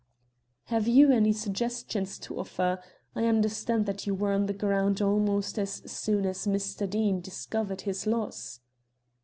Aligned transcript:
"Have 0.63 0.87
you 0.87 1.11
any 1.11 1.31
suggestions 1.31 2.17
to 2.17 2.39
offer? 2.39 2.81
I 3.15 3.25
understand 3.25 3.85
that 3.85 4.07
you 4.07 4.15
were 4.15 4.31
on 4.33 4.47
the 4.47 4.51
ground 4.53 4.99
almost 4.99 5.59
as 5.59 5.83
soon 5.91 6.25
as 6.25 6.47
Mr. 6.47 6.89
Deane 6.89 7.21
discovered 7.21 7.81
his 7.81 8.07
loss." 8.07 8.61